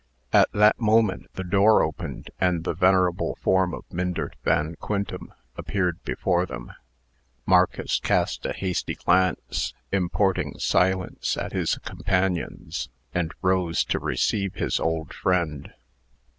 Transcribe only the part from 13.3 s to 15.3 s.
rose to receive his old